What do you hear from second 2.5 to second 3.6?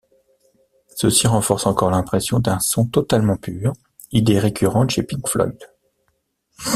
son totalement